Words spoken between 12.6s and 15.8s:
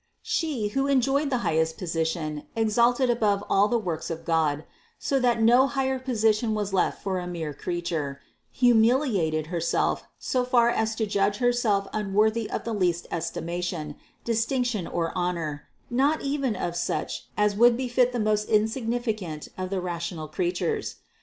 the least estimation, distinction or honor,